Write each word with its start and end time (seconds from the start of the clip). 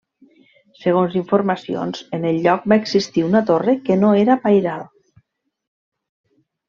Segons 0.83 1.17
informacions 1.19 2.01
en 2.19 2.25
el 2.29 2.39
lloc 2.47 2.65
va 2.73 2.79
existir 2.85 3.25
una 3.29 3.43
torre 3.53 3.77
que 3.91 3.99
no 4.05 4.15
era 4.25 4.39
pairal. 4.47 4.85